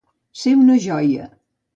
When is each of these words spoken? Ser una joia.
Ser 0.43 0.53
una 0.61 0.77
joia. 0.85 1.29